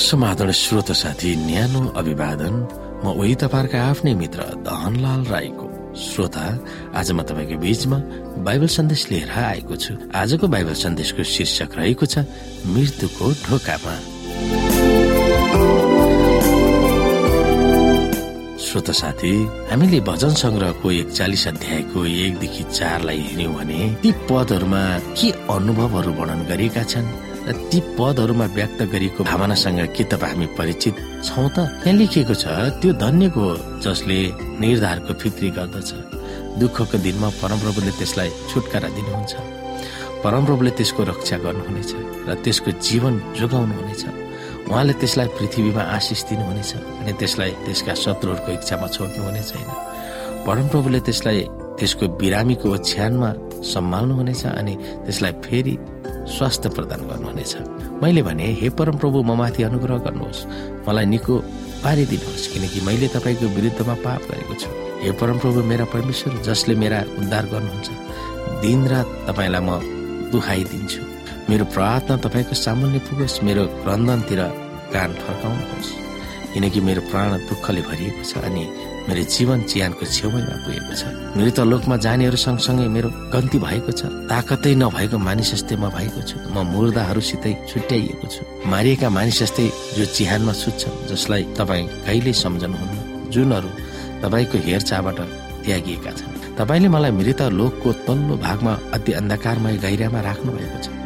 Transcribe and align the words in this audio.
समाधान 0.00 0.50
श्रोत 0.52 0.90
साथी 0.92 1.30
न्यानो 1.46 1.80
अभिवादन। 2.00 2.54
म 3.04 3.12
उही 3.20 3.34
तपाईँहरूका 3.42 3.78
आफ्नै 3.80 4.12
मित्र 4.14 4.40
दहनलाल 4.64 5.22
राईको 5.28 5.66
श्रोता। 5.96 6.44
आज 6.96 7.10
म 7.12 7.22
तपाईँको 7.28 7.56
बीचमा 7.60 7.98
बाइबल 8.44 8.68
सन्देश 8.76 9.02
लिएर 9.10 9.30
आएको 9.30 9.76
छु। 9.76 9.92
आजको 10.14 10.46
बाइबल 10.48 10.74
सन्देशको 10.74 11.22
शीर्षक 11.24 11.70
रहेको 11.76 12.06
छ 12.06 12.24
मृत्युको 12.66 13.26
ढोकामा। 13.44 13.94
श्रोत 18.60 18.90
साथी 18.90 19.32
हामीले 19.70 20.00
भजन 20.00 20.32
संग्रहको 20.42 20.90
एकचालिस 20.90 21.46
अध्यायको 21.48 21.98
एकदेखि 22.06 22.62
चारलाई 22.70 23.20
हेर्यौँ 23.28 23.54
भने 23.54 23.80
ती 24.02 24.10
पदहरूमा 24.28 24.82
के 25.18 25.30
अनुभवहरू 25.50 26.12
वर्णन 26.18 26.40
गरिएका 26.48 26.82
छन्? 26.84 27.08
र 27.50 27.52
ती 27.66 27.78
पदहरूमा 27.98 28.46
व्यक्त 28.54 28.80
गरिएको 28.94 29.24
भावनासँग 29.26 29.80
के 29.90 30.04
तपाईँ 30.06 30.32
हामी 30.32 30.46
परिचित 30.54 30.94
छौँ 31.26 31.48
त? 31.50 31.66
त्यहाँ 31.82 31.98
लेखिएको 31.98 32.34
छ 32.38 32.46
त्यो 32.78 32.92
धन्यको 32.94 33.44
जसले 33.82 34.18
निर्धारको 34.62 35.12
फिक्री 35.18 35.50
गर्दछ। 35.58 35.90
दुःखको 36.62 36.96
दिनमा 37.02 37.28
परमप्रभुले 37.42 37.92
त्यसलाई 37.98 38.30
छुटकारा 38.50 38.88
दिनुहुन्छ। 38.94 39.34
परमप्रभुले 40.22 40.70
त्यसको 40.78 41.02
रक्षा 41.10 41.36
गर्नुहुनेछ 41.44 41.90
र 42.28 42.30
त्यसको 42.44 42.70
जीवन 42.78 43.14
जोगाउनुहुनेछ। 43.38 44.04
उहाँले 44.70 44.92
त्यसलाई 45.02 45.28
पृथ्वीमा 45.38 45.82
आशिष 45.96 46.20
दिनुहुनेछ 46.30 46.72
अनि 47.02 47.12
त्यसलाई 47.18 47.50
त्यसका 47.66 47.94
शत्रुहरूको 48.04 48.50
इच्छामा 48.58 48.86
छोड्नुहुने 48.94 49.42
छैन 49.50 49.68
परमप्रभुले 50.46 51.00
त्यसलाई 51.06 51.38
त्यसको 51.78 52.04
बिरामीको 52.20 52.66
ओछ्यानमा 52.76 53.30
सम्हाल्नुहुनेछ 53.72 54.42
अनि 54.46 54.74
त्यसलाई 55.04 55.32
फेरि 55.44 55.74
स्वास्थ्य 56.26 56.68
प्रदान 56.68 57.00
गर्नुहुनेछ। 57.08 57.52
मैले 58.02 58.22
भने 58.22 58.46
हे 58.60 58.68
परमप्रभु 58.70 59.22
म 59.22 59.36
माथि 59.38 59.62
अनुग्रह 59.62 59.98
गर्नुहोस्। 60.06 60.40
मलाई 60.88 61.06
निको 61.06 61.34
पारिदिनुहोस् 61.84 62.48
किनकि 62.52 62.80
मैले 62.86 63.08
तपाईँको 63.08 63.46
विरुद्धमा 63.56 63.94
पाप 64.04 64.22
गरेको 64.30 64.54
छु। 64.54 64.70
हे 65.02 65.10
परमप्रभु 65.16 65.62
मेरा 65.64 65.84
परमेश्वर 65.94 66.32
जसले 66.44 66.74
मेरा 66.74 66.98
उद्धार 67.18 67.44
गर्नुहुन्छ 67.52 67.88
दिन 68.60 68.80
रात 68.88 69.08
तपाईँलाई 69.28 69.62
म 69.64 69.70
दुखाइदिन्छु 70.32 71.02
मेरो 71.48 71.64
प्रार्थना 71.74 72.16
तपाईँको 72.24 72.54
सामान्य 72.54 72.98
पुगोस् 73.08 73.42
मेरो 73.44 73.64
क्रन्दनतिर 73.82 74.40
कान 74.92 75.10
फर्काउनुहोस्। 75.22 76.09
किनकि 76.52 76.80
मेरो 76.80 77.02
प्राण 77.10 77.30
दुःखले 77.48 77.82
भरिएको 77.88 78.22
छ 78.24 78.32
अनि 78.46 78.64
मेरो 79.08 79.22
जीवन 79.34 79.58
चियानको 79.70 80.04
छेउमा 80.06 80.40
पुगेको 80.64 80.94
छ। 81.00 81.02
मृत 81.38 81.58
लोकमा 81.72 81.96
जानेहरू 82.04 82.36
सँगसँगै 82.36 82.86
मेरो 82.96 83.08
गन्ती 83.32 83.58
भएको 83.58 83.92
छ। 83.92 84.02
ताकतै 84.30 84.74
नभएको 84.82 85.16
मानिस 85.18 85.48
जस्तै 85.52 85.76
म 85.76 85.88
भएको 85.96 86.20
छु। 86.28 86.36
म 86.54 86.66
मुर्दाहरूसितै 86.72 87.52
छुट्याइएको 87.70 88.26
छु। 88.26 88.42
मारिएका 88.66 89.08
मानिस 89.16 89.36
जस्तै 89.42 89.66
जो 89.96 90.04
चिहानमा 90.16 90.52
सुत्छन् 90.62 91.00
जसलाई 91.10 91.42
तपाईँ 91.58 91.86
कहिल्यै 92.06 92.34
सम्झनुहुन्न? 92.42 92.94
जुनहरू 93.32 93.70
तपाईँको 94.22 94.56
हेरचाहबाट 94.66 95.18
त्यागिएका 95.64 96.12
छन्। 96.18 96.34
तपाईँले 96.58 96.88
मलाई 96.94 97.12
मृत 97.18 97.40
लोकको 97.58 97.88
तल्लो 98.06 98.34
भागमा 98.46 98.72
अति 98.94 99.10
अन्धकारमय 99.20 99.76
गहिरामा 99.84 100.20
राख्नु 100.28 100.50
भएको 100.52 100.78
छ। 100.84 100.99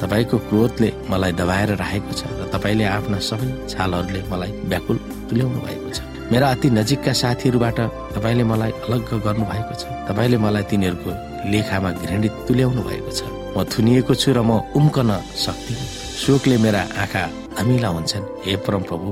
तपाईँको 0.00 0.36
क्रोधले 0.48 0.88
मलाई 1.10 1.32
दबाएर 1.40 1.70
राखेको 1.82 2.12
छ 2.12 2.22
र 2.38 2.50
तपाईँले 2.54 2.84
आफ्ना 2.96 3.18
सबै 3.28 3.48
छालहरूले 3.72 4.20
मलाई 4.32 4.50
व्याकुल 4.70 4.96
तुल्याउनु 5.28 5.58
भएको 5.66 5.90
छ। 5.96 5.98
मेरा 6.32 6.46
अति 6.54 6.68
नजिकका 6.78 7.12
साथीहरूबाट 7.22 7.78
तपाईँले 8.16 8.44
मलाई 8.44 8.72
अलग्ग 8.86 9.10
गर्नु 9.26 9.44
भएको 9.52 9.74
छ। 9.80 9.82
तपाईँले 10.08 10.36
मलाई 10.44 10.64
तिनीहरूको 10.70 11.10
लेखामा 11.52 11.90
घृणित 12.02 12.34
तुल्याउनु 12.48 12.82
भएको 12.88 13.10
छ। 13.18 13.20
म 13.56 13.64
थुनिएको 13.64 14.14
छु 14.14 14.30
र 14.36 14.38
म 14.42 14.50
उम्कन 14.78 15.10
सक्दिनँ। 15.44 15.86
शोकले 16.22 16.56
मेरा 16.64 16.82
आँखा 17.02 17.22
धमिला 17.56 17.88
हुन्छन् 17.88 18.26
हे 18.44 18.56
परम 18.66 18.82
प्रभु 18.88 19.08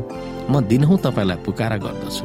म 0.51 0.61
दिनहुँ 0.69 0.99
तपाईँलाई 1.01 1.39
पुकारा 1.47 1.77
गर्दछु। 1.81 2.25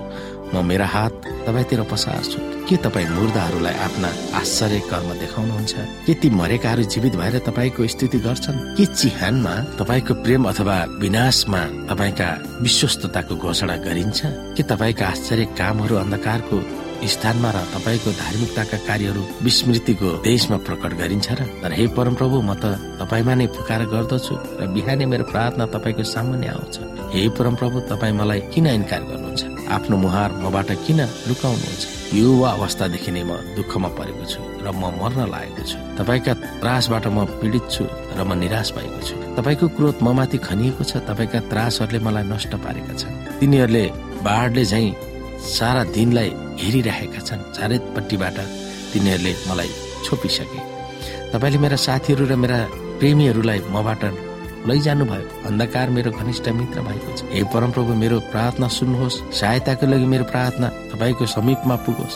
म 0.53 0.65
मेरा 0.65 0.85
हात 0.85 1.13
तपाईँतिर 1.47 1.81
पसार्छु। 1.91 2.39
के 2.69 2.75
तपाईँ 2.77 3.09
मुर्दाहरूलाई 3.09 3.75
आफ्ना 3.85 4.09
आश्चर्य 4.39 4.79
कर्म 4.89 5.09
देखाउनुहुन्छ? 5.21 5.73
के 6.05 6.13
ती 6.13 6.29
मरेकाहरू 6.29 6.83
जीवित 6.83 7.15
भएर 7.15 7.37
तपाईँको 7.45 7.87
स्तुति 7.87 8.19
गर्छन्? 8.25 8.57
के 8.77 8.85
चिहानमा 8.85 9.53
तपाईँको 9.79 10.13
प्रेम 10.25 10.43
अथवा 10.49 10.77
विनाशमा 11.01 11.61
तपाईँका 11.89 12.29
विश्वस्तताको 12.61 13.35
घोषणा 13.35 13.75
गरिन्छ? 13.85 14.19
के 14.57 14.63
तपाईँका 14.63 15.05
आश्चर्य 15.07 15.45
कामहरू 15.57 15.95
अन्धकारको 15.95 16.57
स्थानमा 16.99 17.49
र 17.55 17.57
तपाईँको 17.73 18.11
धार्मिकताका 18.11 18.77
कार्यहरू 18.87 19.21
विस्मृतिको 19.45 20.09
देशमा 20.19 20.57
प्रकट 20.67 20.91
गरिन्छ 20.99 21.27
र 21.31 21.41
तर 21.63 21.71
हे 21.71 21.87
परम 21.95 22.13
प्रभु 22.19 22.41
म 22.41 22.53
त 22.59 22.75
तपाईँमा 22.99 23.33
नै 23.39 23.47
पुकार 23.55 23.85
गर्दछु 23.87 24.35
र 24.59 24.67
बिहानै 24.75 25.05
मेरो 25.07 25.23
प्रार्थना 25.31 25.65
तपाईँको 25.73 26.03
सामान्य 26.03 26.47
आउँछ। 26.51 26.75
हे 27.15 27.21
परम 27.37 27.55
प्रभु 27.55 27.77
तपाईँ 27.87 28.13
मलाई 28.19 28.39
किन 28.51 28.67
इन्कार 28.67 29.01
गर्नुहुन्छ? 29.09 29.43
आफ्नो 29.69 29.95
मुहार 29.97 30.29
मबाट 30.43 30.69
किन 30.85 30.99
लुकाउनुहुन्छ? 31.29 31.83
युवा 32.13 32.49
अवस्थादेखि 32.57 33.11
नै 33.13 33.23
म 33.23 33.31
दुःखमा 33.55 33.89
परेको 33.97 34.25
छु 34.31 34.41
र 34.65 34.67
म 34.73 34.83
मर्न 34.97 35.19
लागेको 35.29 35.63
छु। 35.69 35.77
तपाईँका 35.97 36.33
त्रासबाट 36.61 37.05
म 37.13 37.17
पीडित 37.37 37.65
छु 37.69 37.83
र 38.17 38.19
म 38.25 38.33
निराश 38.41 38.67
भएको 38.73 39.01
छु। 39.07 39.15
तपाईँको 39.37 39.65
क्रोध 39.77 39.97
म 40.01 40.07
माथि 40.17 40.37
खनिएको 40.41 40.83
छ 40.89 41.05
तपाईँका 41.09 41.39
त्रासहरूले 41.51 41.99
मलाई 42.01 42.25
नष्ट 42.33 42.53
पारेका 42.65 42.93
छन्। 42.97 43.13
तिनीहरूले 43.39 43.85
बाढले 44.25 44.63
झै 44.65 44.85
सारा 45.37 45.83
दिनलाई 45.95 46.29
हेरिरहेका 46.61 47.21
छन्। 47.27 47.41
चारैपट्टिबाट 47.55 48.37
तिनीहरूले 48.91 49.33
मलाई 49.49 49.71
छोपिसके। 50.05 50.59
तपाईँले 51.31 51.57
मेरा 51.63 51.77
साथीहरू 51.77 52.25
र 52.25 52.33
मेरा 52.35 52.59
प्रेमीहरूलाई 52.99 53.59
मबाट 53.69 54.01
लैजानु 54.67 55.05
भयो 55.05 55.27
अन्धकार 55.47 55.89
मेरो 55.89 56.11
घनिष्ठ 56.11 56.49
मित्र 56.49 56.81
भएको 56.81 57.11
छ। 57.15 57.23
हे 57.31 57.43
परमप्रभु 57.53 57.93
मेरो 57.95 58.19
प्रार्थना 58.31 58.67
सुन्नुहोस्। 58.67 59.15
सहायताको 59.39 59.85
लागि 59.87 60.05
मेरो 60.05 60.25
प्रार्थना 60.31 60.67
तपाईँको 60.91 61.25
समीपमा 61.25 61.75
पुगोस्। 61.85 62.15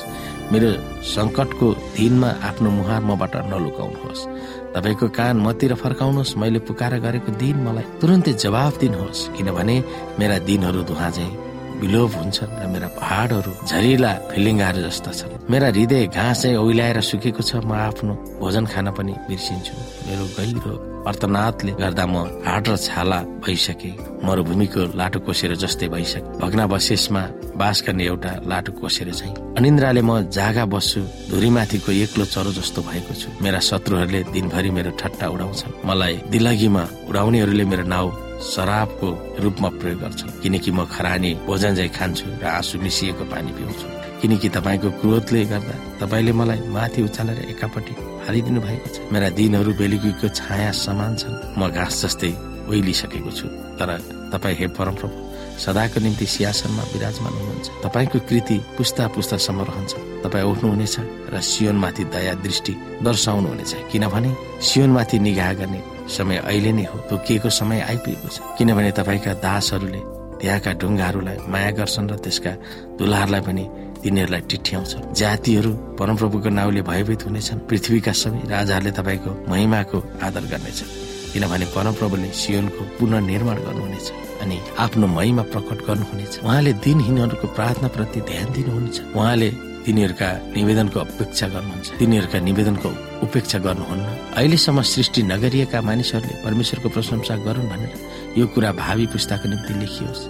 मेरो 0.51 0.69
सङ्कटको 1.07 1.67
दिनमा 1.95 2.29
आफ्नो 2.43 2.69
मुहार 2.69 3.01
मबाट 3.07 3.35
नलुकाउनुहोस्। 3.47 4.27
तपाईँको 4.75 5.07
कान 5.17 5.35
मतिर 5.39 5.73
फर्काउनुहोस्। 5.79 6.37
मैले 6.37 6.59
पुकार 6.67 6.99
गरेको 6.99 7.31
दिन 7.39 7.57
मलाई 7.63 7.85
तुरन्तै 8.01 8.33
जवाब 8.43 8.73
दिनुहोस्। 8.81 9.27
किनभने 9.39 9.75
मेरा 10.19 10.37
दिनहरू 10.43 10.83
धुवा 10.83 11.09
चाहिँ 11.15 11.33
विलोभ 11.79 12.11
हुन्छन् 12.15 12.53
र 12.59 12.67
मेरा 12.67 12.87
पहाडहरू 12.99 13.51
झरिला 13.65 14.11
फिलिङ्गाहरू 14.31 14.79
जस्ता 14.83 15.11
छन्। 15.11 15.31
मेरा 15.47 15.67
हृदय 15.71 16.07
घाँस 16.11 16.41
ओइलाएर 16.59 16.99
सुकेको 17.01 17.41
छ। 17.41 17.63
म 17.63 17.71
आफ्नो 17.71 18.13
भोजन 18.39 18.65
खान 18.67 18.91
पनि 18.91 19.13
बिर्सिन्छु। 19.27 19.73
मेरो 20.07 20.25
गहिरो 20.37 20.92
अर्थनाथले 21.07 21.71
गर्दा 21.81 22.05
म 22.05 22.15
हाड 22.45 22.67
र 22.69 22.75
छाला 22.77 23.19
भइसके 23.43 23.91
मरुभूमिको 24.23 24.81
लाटो 24.95 25.19
कोसेर 25.27 25.55
जस्तै 25.63 25.87
भइसके। 25.91 26.39
भग्नावशेषमा 26.39 27.23
बास 27.59 27.83
गर्ने 27.85 28.03
एउटा 28.07 28.31
लाटो 28.47 28.71
कोसेर 28.79 29.11
चाहिँ 29.11 29.35
अनिन्द्राले 29.59 30.01
म 30.01 30.11
जागा 30.31 30.65
बस्छु 30.65 31.01
धुरीमाथिको 31.31 31.91
एक्लो 31.91 32.25
चरो 32.25 32.51
जस्तो 32.57 32.81
भएको 32.81 33.13
छु। 33.13 33.27
मेरा 33.43 33.59
शत्रुहरूले 33.59 34.21
दिनभरि 34.33 34.69
मेरो 34.71 34.91
ठट्टा 34.99 35.27
उडाउँछन्। 35.27 35.71
मलाई 35.85 36.15
दिलगीमा 36.31 36.83
उडाउनेहरूले 37.09 37.65
मेरो 37.71 37.83
नाउँ 37.83 38.09
शराबको 38.43 39.07
रूपमा 39.43 39.69
प्रयोग 39.79 39.99
गर्छन्। 40.01 40.39
किनकि 40.41 40.71
म 40.71 40.85
खरानी 40.87 41.31
भोजन 41.47 41.75
चाहिँ 41.75 41.91
खान्छु 41.97 42.25
र 42.41 42.45
आँसु 42.47 42.79
मिसिएको 42.79 43.23
पानी 43.27 43.51
पिउँछु। 43.57 43.87
किनकि 44.21 44.49
तपाईँको 44.55 44.89
क्रोधले 45.03 45.43
गर्दा 45.51 45.75
तपाईँले 45.99 46.31
मलाई 46.31 46.59
माथि 46.71 46.99
उचालेर 47.03 47.39
एकापट्टि 47.51 47.93
हालिदिनु 48.25 48.61
भएको 48.61 48.87
छ। 48.93 48.97
मेरा 49.13 49.29
दिनहरू 49.37 49.71
बेलुकीको 49.73 50.27
छाया 50.29 50.71
समान 50.71 51.11
छन्। 51.15 51.59
म 51.59 51.61
घाँस 51.69 51.95
जस्तै 52.05 52.31
ओइलिसकेको 52.69 53.31
छु। 53.31 53.47
तर 53.79 53.89
तपाईँ 54.33 54.55
हे 54.55 54.67
परमप्रभु 54.77 55.15
सदाको 55.53 55.99
निम्ति 55.99 56.25
सिंहासनमा 56.25 56.83
विराजमान 56.93 57.33
हुनुहुन्छ। 57.33 57.67
तपाईँको 57.85 58.19
कृति 58.29 58.57
पुस्ता 58.77 59.03
पुस्तासम्म 59.13 59.61
रहन्छ। 59.69 59.93
तपाईँ 60.23 60.45
उठ्नुहुनेछ 60.51 60.95
र 61.29 61.35
सियोनमाथि 61.41 62.03
दया 62.15 62.33
दृष्टि 62.41 62.73
दर्शाउनुहुनेछ। 63.03 63.73
किनभने 63.91 64.31
सियोनमाथि 64.61 65.17
निगाह 65.19 65.53
गर्ने 65.59 65.81
समय 66.09 66.37
अहिले 66.37 66.71
नै 66.71 66.85
हो। 66.89 66.97
तोकिएको 67.09 67.49
समय 67.49 67.79
आइपुगेको 67.89 68.27
छ। 68.27 68.37
किनभने 68.57 68.91
तपाईँका 68.91 69.33
दासहरूले 69.45 70.01
त्यहाँका 70.41 70.71
ढुङ्गाहरूलाई 70.81 71.37
माया 71.51 71.71
गर्छन् 71.77 72.09
र 72.11 72.13
त्यसका 72.23 72.51
दुलाहरूलाई 72.99 73.41
पनि 73.47 73.63
तिनीहरूलाई 74.03 74.41
टिठ्याउँछन् 74.51 75.03
जातिहरू 75.19 75.71
परमप्रभुको 75.99 76.49
नाउँले 76.59 76.81
भयभीत 76.89 77.21
हुनेछन्। 77.27 77.59
पृथ्वीका 77.69 78.13
सबै 78.21 78.41
राजाहरूले 78.51 78.91
तपाईँको 78.99 79.31
महिमाको 79.51 79.97
आदर 80.27 80.43
गर्नेछन्। 80.51 80.91
किनभने 81.33 81.65
परमप्रभुले 81.75 82.29
सियोनको 82.41 82.81
पुनर्निर्माण 82.97 83.57
गर्नुहुनेछ 83.65 84.07
अनि 84.43 84.57
आफ्नो 84.83 85.05
महिमा 85.17 85.43
प्रकट 85.53 85.79
गर्नुहुनेछ। 85.87 86.33
उहाँले 86.45 86.71
दिनहीनहरूको 86.85 87.47
प्रार्थना 87.57 87.87
प्रति 87.95 88.19
ध्यान 88.29 88.47
दिनुहुनेछ। 88.53 88.97
उहाँले 89.15 89.49
तिनीहरूका 89.85 90.29
निवेदनको 90.55 90.99
अपेक्षा 90.99 91.47
गर्नुहुन्छ। 91.47 91.87
तिनीहरूका 91.99 92.39
निवेदनको 92.39 92.89
उपेक्षा 93.23 93.57
गर्नुहुन्न। 93.59 94.05
अहिलेसम्म 94.35 94.81
सृष्टि 94.81 95.21
नगरिएका 95.23 95.81
मानिसहरूले 95.81 96.43
परमेश्वरको 96.43 96.89
प्रशंसा 96.89 97.35
गरून् 97.43 97.69
भनेर 97.69 97.91
यो 98.37 98.45
कुरा 98.47 98.71
भावी 98.71 99.05
पुस्ताको 99.07 99.45
निम्ति 99.49 99.73
लेखियोस्। 99.73 100.21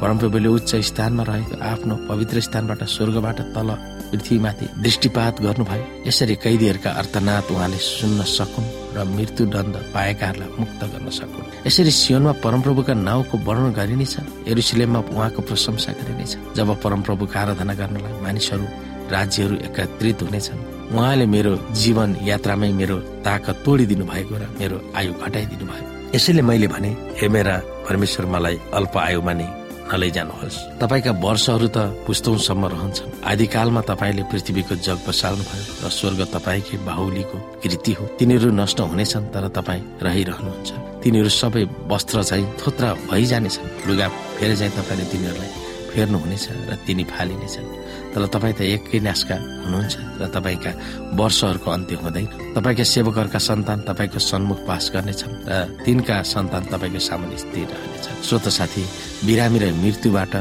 परमप्रभुले 0.00 0.48
उच्च 0.48 0.70
स्थानमा 0.90 1.22
रहेको 1.22 1.54
आफ्नो 1.62 1.94
पवित्र 2.10 2.40
स्थानबाट 2.40 2.82
स्वर्गबाट 2.84 3.38
तल 3.54 3.68
पृथ्वीमाथि 4.10 4.66
दृष्टिपात 4.82 5.40
गर्नुभयो। 5.40 5.84
यसरी 6.06 6.34
कैदीहरूका 6.36 6.90
अर्थनाथ 6.90 7.46
उहाँले 7.50 7.78
सुन्न 7.78 8.22
सकुन् 8.22 8.68
र 8.94 9.04
मृत्युदण्ड 9.08 9.74
पाएकाहरूलाई 9.94 10.50
मुक्त 10.58 10.80
गर्न 10.92 11.08
सकुन्। 11.10 11.66
यसरी 11.66 11.90
सियोनमा 11.90 12.32
परमप्रभुका 12.44 12.94
नाउँको 12.94 13.38
वर्णन 13.38 13.72
गरिनेछ। 13.72 14.14
एरुसलेममा 14.48 15.00
उहाँको 15.14 15.40
प्रशंसा 15.42 15.92
गरिनेछ। 15.92 16.32
जब 16.56 16.68
परमप्रभुको 16.82 17.38
आराधना 17.38 17.74
गर्नलाई 17.74 18.20
मानिसहरू 18.20 18.66
राज्यहरू 19.14 19.54
एकत्रित 19.68 20.22
हुनेछन्। 20.22 20.60
उहाँले 20.92 21.26
मेरो 21.26 21.52
जीवन 21.72 22.10
यात्रामै 22.24 22.70
मेरो 22.80 22.96
ताकत 23.24 23.56
तोडिदिनु 23.64 24.04
भएको 24.04 24.34
र 24.36 24.44
मेरो 24.60 24.76
आयु 24.96 25.12
घटाइदिनु 25.24 25.64
भयो। 25.70 25.84
यसैले 26.14 26.42
मैले 26.42 26.66
भने 26.68 26.90
हे 27.20 27.28
मेरा 27.28 27.54
परमेश्वर 27.88 28.26
मलाई 28.26 28.56
अल्प 28.74 28.96
आयुमा 29.08 29.32
नै 29.32 29.48
नलैजानुहोस्। 29.92 30.56
तपाईँका 30.80 31.12
वर्षहरू 31.24 31.68
त 31.68 31.78
पुस्तौसम्म 32.06 32.64
रहन्छन्। 32.72 33.10
आदिकालमा 33.24 33.80
तपाईँले 33.90 34.22
पृथ्वीको 34.32 34.74
जग 34.80 34.98
बसाल्नु 35.08 35.44
भयो 35.44 35.64
र 35.84 35.88
स्वर्ग 35.92 36.20
तपाईँकै 36.32 36.76
बाहुलीको 36.88 37.36
कृति 37.62 37.92
हो। 37.92 38.04
तिनीहरू 38.18 38.48
नष्ट 38.60 38.78
हुनेछन् 38.80 39.30
तर 39.32 39.44
तपाईँ 39.56 39.82
रहिरहनुहुन्छ। 40.04 40.70
तिनीहरू 41.02 41.28
सबै 41.28 41.64
वस्त्र 41.92 42.22
चाहिँ 42.22 42.46
थोत्रा 42.60 42.88
भइजानेछन्। 43.10 43.66
लुगा 43.88 44.06
फेरे 44.38 44.54
चाहिँ 44.56 44.72
तपाईँले 44.76 45.04
तिनीहरूलाई 45.12 45.61
फेर्नुहुनेछ 45.92 46.44
र 46.68 46.72
तिनी 46.86 47.04
फालिनेछन्। 47.04 47.68
तर 48.12 48.22
तपाईँ 48.28 48.56
त 48.56 48.60
एकै 48.64 48.98
नासका 49.04 49.36
हुनुहुन्छ 49.64 49.94
र 50.20 50.22
तपाईँका 50.32 50.72
वर्षहरूको 51.20 51.68
अन्त्य 51.70 51.96
हुँदैन 52.02 52.26
तपाईँका 52.56 52.84
सेवकहरूका 52.84 53.40
सन्तान 53.48 53.78
तपाईँको 53.88 54.18
सन्मुख 54.20 54.60
पास 54.68 54.84
गर्नेछन् 54.94 55.34
र 55.48 55.52
तिनका 55.84 56.16
सन्तान 56.24 56.62
तपाईँको 56.72 57.00
सामुन्ने 57.08 57.36
स्थिर 57.44 57.68
रहनेछन्। 57.72 58.22
श्रोत 58.24 58.46
साथी 58.58 58.82
बिरामी 59.26 59.58
र 59.58 59.64
मृत्युबाट 59.80 60.34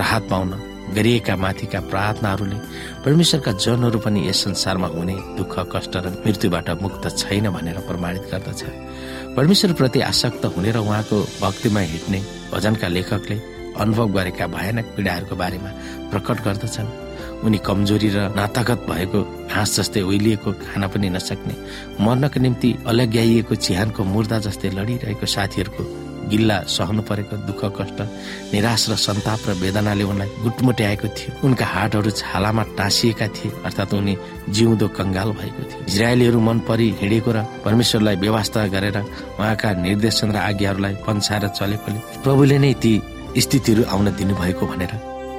राहत 0.00 0.24
पाउन 0.30 0.50
गरिएका 0.90 1.34
माथिका 1.36 1.80
प्रार्थनाहरूले 1.86 2.58
परमेश्वरका 3.04 3.52
जनहरू 3.62 3.98
पनि 4.02 4.20
यस 4.28 4.38
संसारमा 4.44 4.88
हुने 4.90 5.16
दुःख 5.38 5.54
कष्ट 5.72 5.94
र 6.02 6.06
मृत्युबाट 6.26 6.68
मुक्त 6.82 7.04
छैन 7.20 7.46
भनेर 7.54 7.78
प्रमाणित 7.86 8.24
गर्दछ। 8.32 8.62
परमेश्वरप्रति 9.36 10.00
आसक्त 10.02 10.44
हुने 10.56 10.70
र 10.74 10.78
उहाँको 10.82 11.16
भक्तिमा 11.40 11.80
हिँड्ने 11.80 12.20
भजनका 12.50 12.88
लेखकले 12.88 13.36
अनुभव 13.76 14.06
गरेका 14.12 14.46
भयानक 14.46 14.86
पीडाहरूको 14.96 15.34
बारेमा 15.36 15.70
प्रकट 16.10 16.38
गर्दछन्। 16.44 16.88
उनी 17.44 17.58
कमजोरी 17.64 18.08
र 18.12 18.18
नातागत 18.36 18.80
भएको 18.90 19.18
घाँस 19.48 19.70
जस्तै 19.76 20.00
ओइलिएको 20.02 20.50
खान 20.60 20.82
पनि 20.92 21.08
नसक्ने 21.16 21.54
मर्नको 22.04 22.38
निम्ति 22.40 22.68
अलग्याइएको 22.86 23.54
चिहानको 23.54 24.00
मुर्दा 24.04 24.38
जस्तै 24.46 24.70
लडिरहेको 24.76 25.26
साथीहरूको 25.26 25.82
गिल्ला 26.30 26.56
सहनु 26.68 27.02
परेको 27.02 27.36
दुःख 27.48 27.62
कष्ट 27.80 27.98
निराश 28.52 28.82
र 28.90 28.94
सन्ताप 28.94 29.40
र 29.48 29.50
वेदनाले 29.56 30.04
उनलाई 30.04 30.28
गुटमुट्याएको 30.44 31.08
थियो। 31.16 31.30
उनका 31.42 31.66
हाटहरू 31.66 32.10
छालामा 32.12 32.62
टाँसिएका 32.78 33.26
थिए 33.34 33.50
अर्थात् 33.66 33.94
उनी 33.94 34.14
जिउँदो 34.54 34.86
कङ्गाल 34.94 35.30
भएको 35.40 35.62
थियो। 35.64 35.80
इजरायलीहरू 35.88 36.40
मन 36.40 36.58
परि 36.68 36.86
हिँडेको 37.00 37.30
र 37.32 37.38
परमेश्वरलाई 37.64 38.16
व्यवस्था 38.16 38.66
गरेर 38.68 38.96
उहाँका 39.40 39.68
निर्देशन 39.80 40.28
र 40.30 40.36
आज्ञाहरूलाई 40.36 40.94
पन्छाएर 41.08 41.48
चलेकोले 41.56 41.98
प्रभुले 42.22 42.58
नै 42.58 42.72
ती 42.78 42.92
स्थितिहरू 43.36 43.82
आउन 43.92 44.06
दिनुभएको 44.18 44.64
भनेर 44.66 44.92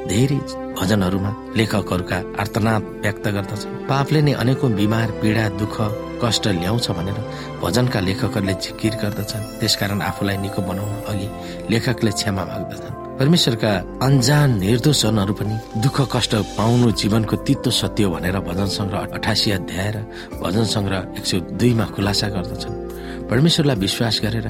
धेरै 0.09 0.39
भजनहरूमा 0.79 1.31
लेखकहरूका 1.57 2.17
आर्तनाद 2.41 2.81
व्यक्त 3.03 3.25
गर्दछन् 3.35 3.75
पापले 3.89 4.21
नै 4.25 4.33
अनेकौं 4.41 4.71
बिमार 4.79 5.09
पीडा 5.21 5.45
दुःख 5.61 5.75
कष्ट 6.23 6.47
ल्याउँछ 6.61 6.87
भनेर 6.97 7.17
भजनका 7.61 7.99
लेखकहरूले 8.07 8.53
जिकिर 8.63 8.93
गर्दछन्। 9.01 9.43
त्यसकारण 9.59 10.01
आफूलाई 10.01 10.37
निको 10.37 10.61
बनाउन 10.61 10.93
अघि 11.11 11.27
लेखकले 11.71 12.11
क्षमा 12.17 12.43
माग्दछन्। 12.49 12.93
परमेश्वरका 13.19 13.71
अन्जान 14.07 14.49
निर्दोषहरू 14.63 15.33
पनि 15.39 15.55
दुःख 15.83 15.97
कष्ट 16.13 16.33
पाउनु 16.57 16.87
जीवनको 17.01 17.35
तितो 17.45 17.69
सत्य 17.69 18.05
भनेर 18.13 18.37
भजन 18.49 18.69
सङ्ग्रह 18.77 19.01
अठासी 19.17 19.49
अध्याय 19.57 19.89
र 19.95 19.97
भजन 20.41 20.65
सङ्ग्रह 20.75 20.99
एक 21.17 21.25
सय 21.29 21.39
दुईमा 21.59 21.85
खुलासा 21.93 22.27
गर्दछन्। 22.35 22.75
परमेश्वरलाई 23.29 23.77
विश्वास 23.85 24.15
गरेर 24.23 24.47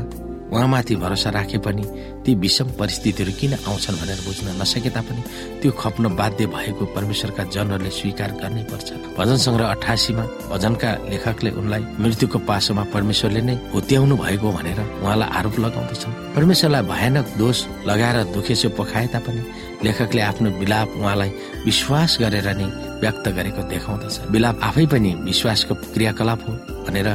उहाँमाथि 0.52 0.96
भरोसा 0.98 1.30
राखे 1.30 1.58
पनि 1.58 1.84
ती 2.26 2.36
विषम 2.36 2.68
परिस्थितिहरू 2.76 3.32
किन 3.40 3.54
आउँछन् 3.56 3.96
भनेर 3.96 4.20
बुझ्न 4.22 4.48
नसके 4.62 4.90
तापनि 4.90 5.22
त्यो 5.62 5.72
खप्न 5.74 6.16
बाध्य 6.16 6.46
भएको 6.48 6.86
परमेश्वरका 6.92 7.44
जनहरूले 7.50 7.90
स्वीकार 7.90 8.32
गर्नै 8.38 8.64
पर्छ 8.68 8.90
भजन 9.18 9.38
सङ्ग्रह 9.38 9.68
अठासीमा 9.70 10.24
भजनका 10.52 10.92
लेखकले 11.10 11.52
उनलाई 11.56 11.82
मृत्युको 12.00 12.40
पासोमा 12.44 12.84
परमेश्वरले 12.94 13.42
नै 13.42 13.56
हुत्याउनु 13.74 14.16
भएको 14.18 14.52
भनेर 14.52 14.80
उहाँलाई 15.00 15.30
आरोप 15.32 15.60
लगाउँदछन्। 15.66 16.14
परमेश्वरलाई 16.36 16.84
भयानक 16.92 17.26
दोष 17.38 17.58
लगाएर 17.88 18.18
दुखेसो 18.36 18.70
पखाए 18.76 19.08
तापनि 19.16 19.42
लेखकले 19.84 20.22
आफ्नो 20.22 20.50
विलाप 20.60 20.90
उहाँलाई 21.00 21.30
विश्वास 21.66 22.18
गरेर 22.22 22.48
नै 22.60 22.68
व्यक्त 23.02 23.26
गरेको 23.38 23.62
देखाउँदछ 23.72 24.16
विलाप 24.30 24.60
आफै 24.62 24.86
पनि 24.94 25.12
विश्वासको 25.26 25.74
क्रियाकलाप 25.94 26.40
हो 26.46 26.54
भनेर 26.86 27.10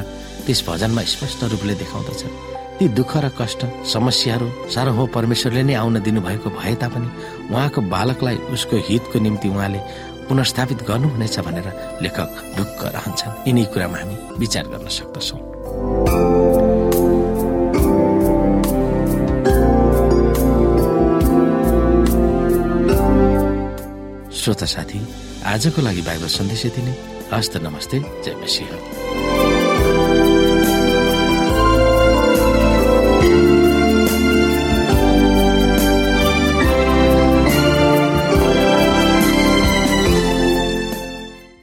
त्यस 0.47 0.61
भजनमा 0.67 1.03
स्पष्ट 1.13 1.45
रूपले 1.53 1.75
देखाउँदछ 1.77 2.56
ती 2.79 2.89
दुःख 2.93 3.17
र 3.17 3.29
कष्ट 3.41 3.61
समस्याहरू 3.89 4.49
हो 4.97 5.05
परमेश्वरले 5.09 5.63
नै 5.63 5.75
आउन 5.75 5.97
दिनुभएको 6.07 6.49
भए 6.61 6.75
तापनि 6.77 7.09
उहाँको 7.49 7.81
बालकलाई 7.89 8.37
उसको 8.53 8.77
हितको 8.89 9.19
निम्ति 9.19 9.49
उहाँले 9.49 9.81
पुनर्स्थापित 10.29 10.83
गर्नुहुनेछ 10.89 11.39
भनेर 11.47 11.69
लेखक 12.05 12.31
ढुक्क 12.57 12.81
रहन्छन्। 12.97 13.49
यिनै 13.49 13.65
कुरामा 13.73 13.99
हामी 13.99 14.17
विचार 14.39 14.65
गर्न 14.73 14.89
सक्दछौँ। 14.93 15.41
श्रोता 24.37 24.67
साथी 24.67 25.01
आजको 25.49 25.81
लागि 25.83 26.03
बाइबल 26.03 26.29
सन्देश 26.29 26.67
यति 26.67 26.83
नै। 26.83 26.95
हस्त 27.33 27.57
नमस्ते 27.65 27.99
जय 28.25 28.35
मसिंह। 28.43 29.36